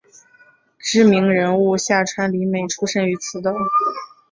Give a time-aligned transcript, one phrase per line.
[0.79, 3.53] 知名人物夏川里美出身于此岛。